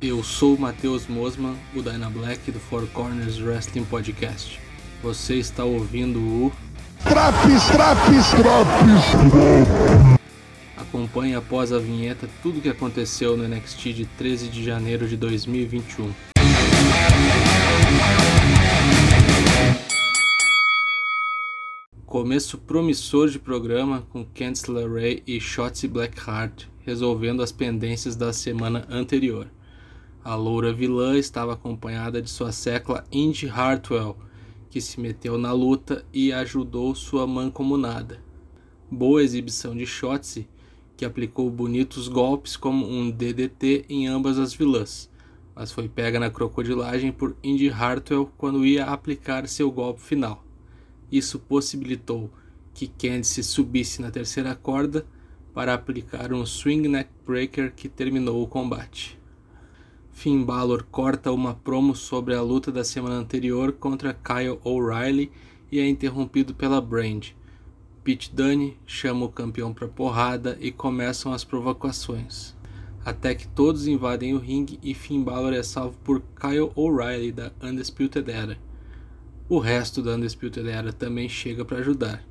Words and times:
Eu 0.00 0.22
sou 0.22 0.54
o 0.54 0.60
Matheus 0.60 1.06
Mosman, 1.06 1.56
o 1.74 1.80
Dyna 1.80 2.10
Black 2.10 2.52
do 2.52 2.60
Four 2.60 2.86
Corners 2.88 3.40
Wrestling 3.40 3.84
Podcast. 3.84 4.60
Você 5.02 5.36
está 5.36 5.64
ouvindo 5.64 6.18
o 6.18 6.52
Traps, 7.02 7.64
traps, 7.68 8.30
traps. 8.30 10.20
Acompanhe 10.76 11.34
após 11.34 11.72
a 11.72 11.78
vinheta 11.78 12.28
tudo 12.42 12.58
o 12.58 12.60
que 12.60 12.68
aconteceu 12.68 13.38
no 13.38 13.48
NXT 13.48 13.94
de 13.94 14.04
13 14.04 14.48
de 14.48 14.62
janeiro 14.62 15.08
de 15.08 15.16
2021. 15.16 16.12
Começo 22.04 22.58
promissor 22.58 23.28
de 23.30 23.38
programa 23.38 24.06
com 24.10 24.24
Candice 24.26 24.70
LeRae 24.70 25.22
e 25.26 25.40
Shotzi 25.40 25.88
Blackheart 25.88 26.66
resolvendo 26.86 27.42
as 27.42 27.50
pendências 27.50 28.14
da 28.14 28.32
semana 28.32 28.86
anterior. 28.88 29.48
A 30.28 30.34
loura 30.34 30.72
vilã 30.72 31.16
estava 31.16 31.52
acompanhada 31.52 32.20
de 32.20 32.28
sua 32.28 32.50
secla 32.50 33.04
Indy 33.12 33.48
Hartwell, 33.48 34.16
que 34.68 34.80
se 34.80 34.98
meteu 34.98 35.38
na 35.38 35.52
luta 35.52 36.04
e 36.12 36.32
ajudou 36.32 36.96
sua 36.96 37.28
mancomunada. 37.28 38.20
Boa 38.90 39.22
exibição 39.22 39.72
de 39.76 39.86
Shotzi, 39.86 40.48
que 40.96 41.04
aplicou 41.04 41.48
bonitos 41.48 42.08
golpes 42.08 42.56
como 42.56 42.84
um 42.84 43.08
DDT 43.08 43.84
em 43.88 44.08
ambas 44.08 44.36
as 44.36 44.52
vilãs, 44.52 45.08
mas 45.54 45.70
foi 45.70 45.88
pega 45.88 46.18
na 46.18 46.28
crocodilagem 46.28 47.12
por 47.12 47.36
Indy 47.40 47.70
Hartwell 47.70 48.28
quando 48.36 48.66
ia 48.66 48.86
aplicar 48.86 49.46
seu 49.46 49.70
golpe 49.70 50.00
final. 50.00 50.44
Isso 51.08 51.38
possibilitou 51.38 52.28
que 52.74 52.88
Candice 52.88 53.44
subisse 53.44 54.02
na 54.02 54.10
terceira 54.10 54.56
corda 54.56 55.06
para 55.54 55.72
aplicar 55.72 56.32
um 56.32 56.44
Swing 56.44 56.88
Neck 56.88 57.10
Breaker 57.24 57.72
que 57.72 57.88
terminou 57.88 58.42
o 58.42 58.48
combate. 58.48 59.16
Finn 60.16 60.44
Balor 60.44 60.82
corta 60.90 61.30
uma 61.30 61.54
promo 61.54 61.94
sobre 61.94 62.34
a 62.34 62.40
luta 62.40 62.72
da 62.72 62.82
semana 62.82 63.16
anterior 63.16 63.72
contra 63.72 64.14
Kyle 64.14 64.58
O'Reilly 64.64 65.30
e 65.70 65.78
é 65.78 65.86
interrompido 65.86 66.54
pela 66.54 66.80
Brand. 66.80 67.26
Pete 68.02 68.34
Dunne 68.34 68.78
chama 68.86 69.26
o 69.26 69.28
campeão 69.28 69.74
para 69.74 69.86
porrada 69.86 70.56
e 70.58 70.72
começam 70.72 71.34
as 71.34 71.44
provocações. 71.44 72.56
Até 73.04 73.34
que 73.34 73.46
todos 73.46 73.86
invadem 73.86 74.32
o 74.32 74.38
ringue 74.38 74.80
e 74.82 74.94
Finn 74.94 75.22
Balor 75.22 75.52
é 75.52 75.62
salvo 75.62 75.98
por 76.02 76.22
Kyle 76.40 76.72
O'Reilly 76.74 77.30
da 77.30 77.52
Undisputed 77.62 78.30
Era. 78.30 78.58
O 79.50 79.58
resto 79.58 80.00
da 80.00 80.12
Undisputed 80.12 80.66
Era 80.66 80.94
também 80.94 81.28
chega 81.28 81.62
para 81.62 81.80
ajudar. 81.80 82.24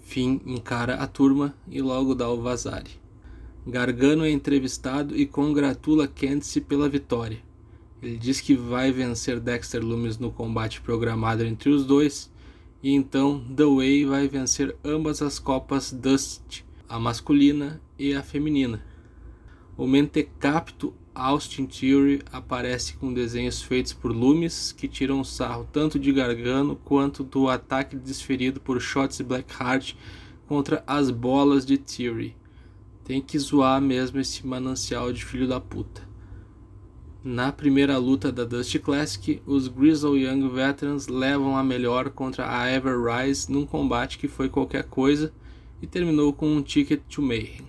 Finn 0.00 0.40
encara 0.44 0.96
a 0.96 1.06
turma 1.06 1.54
e 1.70 1.80
logo 1.80 2.16
dá 2.16 2.28
o 2.28 2.42
vazare. 2.42 3.01
Gargano 3.64 4.24
é 4.24 4.30
entrevistado 4.30 5.16
e 5.16 5.24
congratula 5.24 6.08
Candice 6.08 6.60
pela 6.60 6.88
vitória. 6.88 7.38
Ele 8.02 8.16
diz 8.16 8.40
que 8.40 8.56
vai 8.56 8.90
vencer 8.90 9.38
Dexter 9.38 9.80
Lumis 9.80 10.18
no 10.18 10.32
combate 10.32 10.80
programado 10.80 11.44
entre 11.44 11.70
os 11.70 11.86
dois, 11.86 12.28
e 12.82 12.90
então 12.90 13.38
The 13.56 13.64
Way 13.64 14.04
vai 14.04 14.26
vencer 14.26 14.74
ambas 14.84 15.22
as 15.22 15.38
copas 15.38 15.92
Dust, 15.92 16.64
a 16.88 16.98
masculina 16.98 17.80
e 17.96 18.12
a 18.12 18.22
feminina. 18.24 18.84
O 19.76 19.86
mentecapto 19.86 20.92
Austin 21.14 21.66
Theory 21.66 22.20
aparece 22.32 22.94
com 22.94 23.14
desenhos 23.14 23.62
feitos 23.62 23.92
por 23.92 24.10
Loomis 24.10 24.72
que 24.72 24.88
tiram 24.88 25.22
sarro 25.22 25.68
tanto 25.72 26.00
de 26.00 26.10
Gargano 26.12 26.74
quanto 26.84 27.22
do 27.22 27.48
ataque 27.48 27.94
desferido 27.94 28.58
por 28.60 28.80
Shotzi 28.80 29.22
Blackheart 29.22 29.94
contra 30.48 30.82
as 30.84 31.10
bolas 31.12 31.64
de 31.64 31.78
Theory. 31.78 32.41
Tem 33.04 33.20
que 33.20 33.38
zoar 33.38 33.80
mesmo 33.80 34.20
esse 34.20 34.46
manancial 34.46 35.12
de 35.12 35.24
filho 35.24 35.48
da 35.48 35.60
puta. 35.60 36.02
Na 37.24 37.52
primeira 37.52 37.98
luta 37.98 38.30
da 38.32 38.44
Dust 38.44 38.78
Classic, 38.78 39.40
os 39.46 39.68
Grizzle 39.68 40.16
Young 40.16 40.48
Veterans 40.48 41.08
levam 41.08 41.56
a 41.56 41.62
melhor 41.64 42.10
contra 42.10 42.48
a 42.48 42.68
Ever 42.68 42.96
Rise 43.00 43.50
num 43.50 43.66
combate 43.66 44.18
que 44.18 44.28
foi 44.28 44.48
qualquer 44.48 44.84
coisa 44.84 45.32
e 45.80 45.86
terminou 45.86 46.32
com 46.32 46.46
um 46.46 46.62
ticket 46.62 47.00
to 47.08 47.22
Mayhem. 47.22 47.66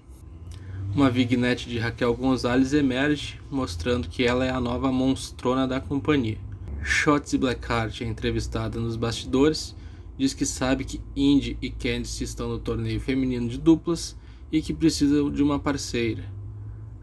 Uma 0.96 1.10
vignette 1.10 1.68
de 1.68 1.80
Raquel 1.80 2.14
Gonzalez 2.14 2.74
emerge, 2.74 3.40
mostrando 3.50 4.08
que 4.08 4.24
ela 4.24 4.46
é 4.46 4.52
a 4.52 4.60
nova 4.60 4.92
monstrona 4.92 5.68
da 5.68 5.82
companhia. 5.82 6.38
Shotzi 6.84 7.38
Blackheart 7.38 8.02
é 8.02 8.06
entrevistada 8.06 8.80
nos 8.80 8.96
bastidores, 8.96 9.76
diz 10.16 10.36
que 10.36 10.46
sabe 10.46 10.84
que 10.84 11.02
Indy 11.16 11.58
e 11.60 11.72
Candice 11.72 12.24
estão 12.24 12.50
no 12.50 12.60
torneio 12.60 13.00
feminino 13.00 13.50
de 13.50 13.58
duplas 13.58 14.16
e 14.54 14.62
que 14.62 14.72
precisam 14.72 15.32
de 15.32 15.42
uma 15.42 15.58
parceira. 15.58 16.32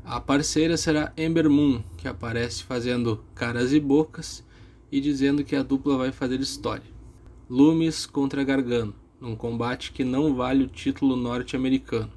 A 0.05 0.21
parceira 0.21 0.77
será 0.77 1.13
Ember 1.17 1.51
Moon, 1.51 1.83
que 1.97 2.07
aparece 2.07 2.63
fazendo 2.63 3.25
caras 3.35 3.73
e 3.73 3.81
bocas 3.81 4.45
e 4.91 5.01
dizendo 5.01 5.43
que 5.43 5.57
a 5.57 5.63
dupla 5.65 5.99
vai 5.99 6.13
fazer 6.13 6.39
história. 6.39 6.87
Loomis 7.49 8.07
contra 8.07 8.45
Gargano, 8.45 8.95
num 9.21 9.35
combate 9.35 9.91
que 9.91 10.05
não 10.05 10.33
vale 10.37 10.63
o 10.63 10.69
título 10.69 11.17
norte-americano, 11.17 12.13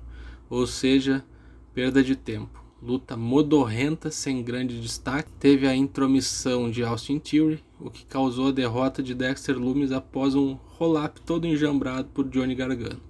ou 0.52 0.68
seja, 0.68 1.26
perda 1.74 2.04
de 2.04 2.16
tempo. 2.16 2.64
Luta 2.80 3.18
modorrenta 3.18 4.12
sem 4.12 4.44
grande 4.44 4.80
destaque. 4.80 5.32
Teve 5.40 5.66
a 5.66 5.76
intromissão 5.76 6.70
de 6.70 6.84
Austin 6.84 7.18
Theory, 7.18 7.64
o 7.80 7.90
que 7.90 8.06
causou 8.06 8.50
a 8.50 8.52
derrota 8.52 9.02
de 9.02 9.16
Dexter 9.16 9.58
Lumis 9.58 9.92
após 9.92 10.36
um 10.36 10.60
roll-up 10.78 11.22
todo 11.22 11.48
enjambrado 11.48 12.10
por 12.14 12.30
Johnny 12.30 12.54
Gargano. 12.54 13.02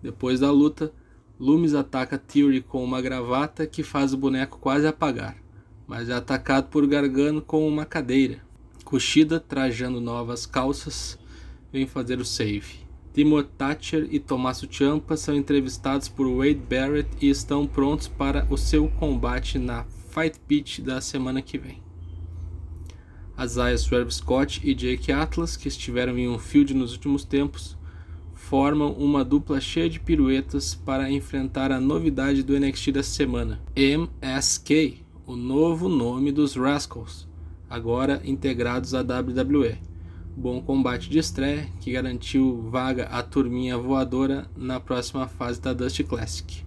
Depois 0.00 0.40
da 0.40 0.50
luta, 0.50 0.92
Lumis 1.42 1.74
ataca 1.74 2.16
Theory 2.16 2.62
com 2.62 2.84
uma 2.84 3.02
gravata 3.02 3.66
que 3.66 3.82
faz 3.82 4.14
o 4.14 4.16
boneco 4.16 4.60
quase 4.60 4.86
apagar, 4.86 5.36
mas 5.88 6.08
é 6.08 6.14
atacado 6.14 6.68
por 6.68 6.86
Gargano 6.86 7.42
com 7.42 7.66
uma 7.66 7.84
cadeira. 7.84 8.38
Kushida, 8.84 9.40
trajando 9.40 10.00
novas 10.00 10.46
calças, 10.46 11.18
vem 11.72 11.84
fazer 11.84 12.20
o 12.20 12.24
save. 12.24 12.86
Timo 13.12 13.42
Thatcher 13.42 14.06
e 14.12 14.20
Tommaso 14.20 14.68
Ciampa 14.70 15.16
são 15.16 15.34
entrevistados 15.34 16.08
por 16.08 16.32
Wade 16.32 16.62
Barrett 16.70 17.08
e 17.20 17.28
estão 17.28 17.66
prontos 17.66 18.06
para 18.06 18.46
o 18.48 18.56
seu 18.56 18.86
combate 18.88 19.58
na 19.58 19.84
Fight 20.14 20.38
Pit 20.46 20.80
da 20.80 21.00
semana 21.00 21.42
que 21.42 21.58
vem. 21.58 21.82
Isaiah 23.36 23.76
Swerve 23.76 24.14
Scott 24.14 24.60
e 24.62 24.72
Jake 24.74 25.10
Atlas, 25.10 25.56
que 25.56 25.66
estiveram 25.66 26.16
em 26.16 26.28
um 26.28 26.38
field 26.38 26.72
nos 26.72 26.92
últimos 26.92 27.24
tempos, 27.24 27.76
formam 28.52 28.92
uma 28.92 29.24
dupla 29.24 29.62
cheia 29.62 29.88
de 29.88 29.98
piruetas 29.98 30.74
para 30.74 31.10
enfrentar 31.10 31.72
a 31.72 31.80
novidade 31.80 32.42
do 32.42 32.52
NXT 32.54 32.92
dessa 32.92 33.08
semana, 33.08 33.58
MSK, 33.74 35.02
o 35.26 35.34
novo 35.34 35.88
nome 35.88 36.30
dos 36.30 36.54
Rascals, 36.54 37.26
agora 37.70 38.20
integrados 38.26 38.92
à 38.92 39.00
WWE. 39.00 39.78
Bom 40.36 40.60
combate 40.60 41.08
de 41.08 41.18
estreia 41.18 41.66
que 41.80 41.92
garantiu 41.92 42.68
vaga 42.70 43.04
à 43.04 43.22
turminha 43.22 43.78
voadora 43.78 44.46
na 44.54 44.78
próxima 44.78 45.26
fase 45.26 45.58
da 45.58 45.72
Dust 45.72 46.02
Classic. 46.02 46.62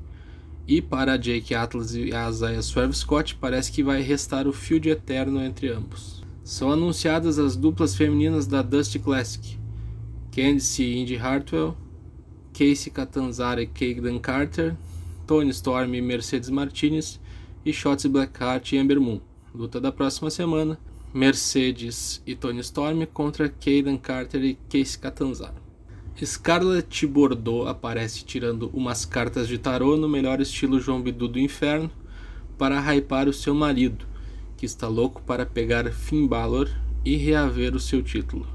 E 0.67 0.81
para 0.81 1.17
Jake 1.17 1.53
Atlas 1.53 1.93
e 1.93 2.09
Isaiah 2.09 2.63
Swerve 2.63 2.95
Scott 2.95 3.35
parece 3.35 3.71
que 3.71 3.83
vai 3.83 4.01
restar 4.01 4.47
o 4.47 4.53
field 4.53 4.89
eterno 4.89 5.39
entre 5.39 5.69
ambos. 5.69 6.23
São 6.43 6.71
anunciadas 6.71 7.37
as 7.37 7.55
duplas 7.55 7.93
femininas 7.95 8.47
da 8.47 8.63
Dust 8.63 8.97
Classic. 8.97 9.63
Candice 10.35 10.83
Indy 10.83 11.15
Hartwell, 11.15 11.77
Casey 12.51 12.91
Catanzara 12.91 13.61
e 13.61 13.67
Kaden 13.67 14.19
Carter, 14.19 14.75
Tony 15.25 15.49
Storm 15.51 15.95
e 15.95 16.01
Mercedes 16.01 16.49
Martinez 16.49 17.21
e 17.65 17.71
Shotzi 17.71 18.09
Blackheart 18.09 18.73
e 18.73 18.75
Ember 18.75 18.99
Moon. 18.99 19.21
Luta 19.53 19.79
da 19.79 19.93
próxima 19.93 20.29
semana, 20.29 20.77
Mercedes 21.13 22.21
e 22.27 22.35
Tony 22.35 22.59
Storm 22.59 23.05
contra 23.05 23.47
Kaden 23.47 23.95
Carter 23.95 24.43
e 24.43 24.57
Casey 24.69 24.99
Catanzaro. 24.99 25.55
Scarlett 26.21 27.07
Bordeaux 27.07 27.69
aparece 27.69 28.25
tirando 28.25 28.69
umas 28.73 29.05
cartas 29.05 29.47
de 29.47 29.57
tarô 29.57 29.95
no 29.95 30.09
melhor 30.09 30.41
estilo 30.41 30.81
João 30.81 31.01
Bidu 31.01 31.29
do 31.29 31.39
inferno 31.39 31.89
para 32.57 32.81
hypar 32.93 33.29
o 33.29 33.33
seu 33.33 33.55
marido, 33.55 34.05
que 34.57 34.65
está 34.65 34.89
louco 34.89 35.21
para 35.21 35.45
pegar 35.45 35.89
Finn 35.93 36.27
Balor 36.27 36.69
e 37.05 37.15
reaver 37.15 37.73
o 37.73 37.79
seu 37.79 38.03
título. 38.03 38.54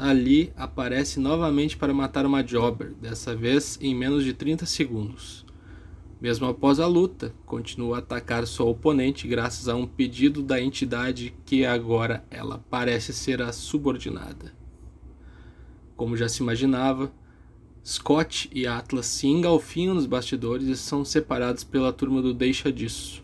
Ali 0.00 0.52
aparece 0.56 1.20
novamente 1.20 1.76
para 1.76 1.94
matar 1.94 2.26
uma 2.26 2.42
Jobber, 2.42 2.92
dessa 3.00 3.34
vez 3.34 3.78
em 3.80 3.94
menos 3.94 4.24
de 4.24 4.32
30 4.32 4.66
segundos. 4.66 5.46
Mesmo 6.20 6.46
após 6.46 6.80
a 6.80 6.86
luta, 6.86 7.32
continua 7.46 7.96
a 7.96 7.98
atacar 8.00 8.44
sua 8.46 8.66
oponente 8.66 9.28
graças 9.28 9.68
a 9.68 9.76
um 9.76 9.86
pedido 9.86 10.42
da 10.42 10.60
entidade 10.60 11.32
que 11.46 11.64
agora 11.64 12.24
ela 12.28 12.64
parece 12.68 13.12
ser 13.12 13.40
a 13.40 13.52
subordinada. 13.52 14.52
Como 15.96 16.16
já 16.16 16.28
se 16.28 16.42
imaginava, 16.42 17.12
Scott 17.84 18.50
e 18.52 18.66
Atlas 18.66 19.06
se 19.06 19.28
engalfinham 19.28 19.94
nos 19.94 20.06
bastidores 20.06 20.66
e 20.66 20.76
são 20.76 21.04
separados 21.04 21.62
pela 21.62 21.92
turma 21.92 22.20
do 22.20 22.34
Deixa 22.34 22.72
Disso. 22.72 23.22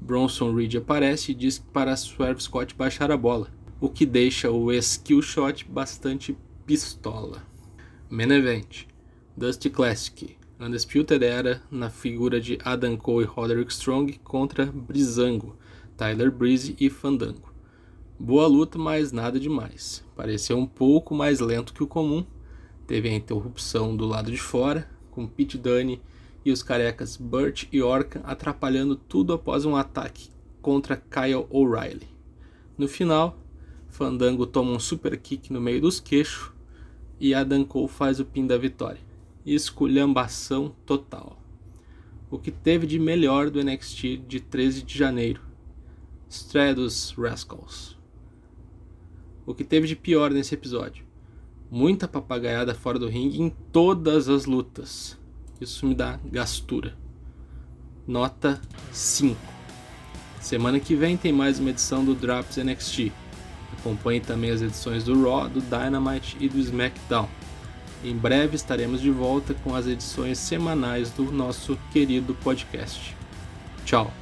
Bronson 0.00 0.54
Reed 0.54 0.76
aparece 0.76 1.32
e 1.32 1.34
diz 1.34 1.58
para 1.58 1.96
Swerve 1.96 2.42
Scott 2.42 2.74
baixar 2.74 3.10
a 3.10 3.16
bola, 3.16 3.50
o 3.80 3.88
que 3.88 4.04
deixa 4.04 4.50
o 4.50 4.72
skill 4.72 5.22
shot 5.22 5.64
bastante 5.64 6.36
pistola. 6.66 7.42
Main 8.10 8.32
Event 8.32 8.86
Dusty 9.36 9.70
Classic 9.70 10.36
Undisputed 10.60 11.24
Era 11.24 11.62
na 11.70 11.88
figura 11.88 12.40
de 12.40 12.58
Adam 12.64 12.96
Cole 12.96 13.24
e 13.24 13.28
Roderick 13.28 13.72
Strong 13.72 14.18
contra 14.24 14.66
Brizango, 14.66 15.56
Tyler 15.96 16.32
Breeze 16.32 16.74
e 16.80 16.90
Fandango. 16.90 17.54
Boa 18.18 18.48
luta, 18.48 18.76
mas 18.76 19.12
nada 19.12 19.38
demais. 19.38 20.04
Pareceu 20.16 20.58
um 20.58 20.66
pouco 20.66 21.14
mais 21.14 21.38
lento 21.38 21.72
que 21.72 21.84
o 21.84 21.86
comum. 21.86 22.26
Teve 22.88 23.08
a 23.08 23.14
interrupção 23.14 23.96
do 23.96 24.04
lado 24.04 24.32
de 24.32 24.38
fora, 24.38 24.90
com 25.12 25.28
Pete 25.28 25.56
Dunne 25.56 26.02
e 26.44 26.50
os 26.50 26.62
carecas 26.64 27.16
Burt 27.16 27.68
e 27.70 27.80
Orkan 27.80 28.22
atrapalhando 28.24 28.96
tudo 28.96 29.32
após 29.32 29.64
um 29.64 29.76
ataque 29.76 30.30
contra 30.60 30.96
Kyle 30.96 31.46
O'Reilly. 31.50 32.08
No 32.76 32.88
final, 32.88 33.38
Fandango 33.98 34.46
toma 34.46 34.70
um 34.70 34.78
super 34.78 35.18
kick 35.18 35.52
no 35.52 35.60
meio 35.60 35.80
dos 35.80 35.98
queixos 35.98 36.52
e 37.18 37.34
Adam 37.34 37.64
Cole 37.64 37.88
faz 37.88 38.20
o 38.20 38.24
pin 38.24 38.46
da 38.46 38.56
vitória 38.56 39.08
esculhambação 39.54 40.74
total. 40.84 41.38
O 42.30 42.38
que 42.38 42.50
teve 42.50 42.86
de 42.86 42.98
melhor 42.98 43.50
do 43.50 43.62
NXT 43.62 44.18
de 44.28 44.40
13 44.40 44.82
de 44.82 44.96
janeiro? 44.96 45.40
Estreia 46.28 46.74
dos 46.74 47.12
Rascals. 47.12 47.96
O 49.46 49.54
que 49.54 49.64
teve 49.64 49.88
de 49.88 49.96
pior 49.96 50.30
nesse 50.30 50.54
episódio? 50.54 51.04
Muita 51.70 52.06
papagaiada 52.06 52.74
fora 52.74 52.98
do 52.98 53.08
ringue 53.08 53.40
em 53.40 53.50
todas 53.72 54.28
as 54.28 54.44
lutas. 54.44 55.18
Isso 55.60 55.86
me 55.86 55.94
dá 55.94 56.20
gastura. 56.24 56.96
Nota 58.06 58.60
5. 58.92 59.36
Semana 60.40 60.78
que 60.78 60.94
vem 60.94 61.16
tem 61.16 61.32
mais 61.32 61.58
uma 61.58 61.70
edição 61.70 62.04
do 62.04 62.14
Drops 62.14 62.58
NXT. 62.58 63.10
Acompanhe 63.72 64.20
também 64.20 64.50
as 64.50 64.62
edições 64.62 65.04
do 65.04 65.22
Raw, 65.22 65.48
do 65.48 65.60
Dynamite 65.60 66.36
e 66.40 66.48
do 66.48 66.58
SmackDown. 66.58 67.28
Em 68.04 68.16
breve 68.16 68.56
estaremos 68.56 69.00
de 69.00 69.10
volta 69.10 69.54
com 69.54 69.74
as 69.74 69.86
edições 69.86 70.38
semanais 70.38 71.10
do 71.10 71.30
nosso 71.32 71.76
querido 71.92 72.34
podcast. 72.34 73.16
Tchau! 73.84 74.12